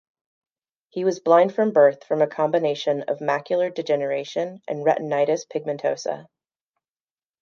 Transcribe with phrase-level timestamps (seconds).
[0.89, 6.25] He was blind from birth from a combination of macular degeneration and retinitis pigmentosa.